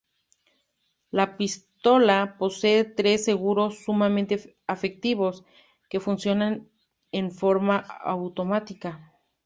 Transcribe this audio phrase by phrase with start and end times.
[1.11, 5.45] La pistola posee tres seguros sumamente efectivos
[5.91, 6.67] que funcionan
[7.11, 9.13] en forma automática.